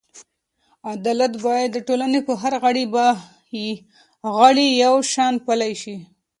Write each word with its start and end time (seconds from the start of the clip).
عدالت 0.93 1.33
باید 1.45 1.69
د 1.73 1.77
ټولنې 1.87 2.19
په 2.27 2.33
هر 2.41 2.53
غړي 4.41 4.67
یو 4.83 4.95
شان 5.11 5.33
پلی 5.45 5.73
شي. 5.81 5.97